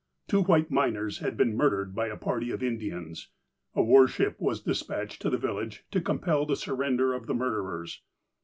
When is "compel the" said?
6.01-6.55